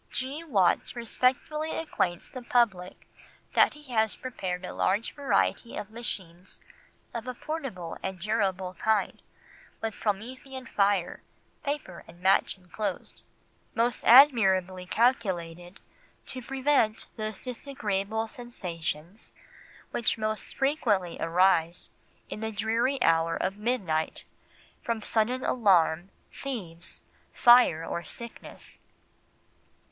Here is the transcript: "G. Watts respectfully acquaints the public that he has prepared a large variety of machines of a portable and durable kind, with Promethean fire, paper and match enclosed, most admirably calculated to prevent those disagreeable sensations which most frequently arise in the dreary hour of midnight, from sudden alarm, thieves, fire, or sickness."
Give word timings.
"G. 0.09 0.43
Watts 0.43 0.95
respectfully 0.95 1.77
acquaints 1.77 2.27
the 2.27 2.41
public 2.41 3.05
that 3.53 3.73
he 3.75 3.93
has 3.93 4.15
prepared 4.15 4.65
a 4.65 4.73
large 4.73 5.11
variety 5.13 5.77
of 5.77 5.91
machines 5.91 6.59
of 7.13 7.27
a 7.27 7.35
portable 7.35 7.99
and 8.01 8.19
durable 8.19 8.73
kind, 8.73 9.21
with 9.79 9.93
Promethean 9.93 10.65
fire, 10.65 11.21
paper 11.63 12.03
and 12.07 12.19
match 12.19 12.57
enclosed, 12.57 13.21
most 13.75 14.03
admirably 14.03 14.87
calculated 14.87 15.79
to 16.25 16.41
prevent 16.41 17.05
those 17.15 17.37
disagreeable 17.37 18.27
sensations 18.27 19.33
which 19.91 20.17
most 20.17 20.45
frequently 20.45 21.17
arise 21.19 21.91
in 22.27 22.39
the 22.39 22.51
dreary 22.51 22.99
hour 23.03 23.35
of 23.37 23.55
midnight, 23.55 24.23
from 24.81 25.03
sudden 25.03 25.43
alarm, 25.43 26.09
thieves, 26.33 27.03
fire, 27.33 27.85
or 27.85 28.03
sickness." 28.03 28.79